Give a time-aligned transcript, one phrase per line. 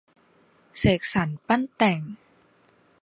[0.77, 2.01] เสกสรรปั้นแต่ง